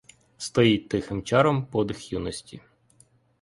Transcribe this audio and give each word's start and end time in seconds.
Стоїть 0.37 0.89
тихим 0.89 1.23
чаром 1.23 1.65
подих 1.65 2.11
юності. 2.13 2.61